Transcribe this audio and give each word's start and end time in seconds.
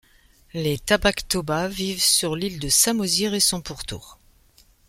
Les 0.55 0.77
Batak 0.77 1.27
Toba 1.27 1.67
vivent 1.67 2.01
sur 2.01 2.35
l'île 2.35 2.57
de 2.57 2.69
Samosir 2.69 3.35
et 3.35 3.39
son 3.39 3.61
pourtour. 3.61 4.17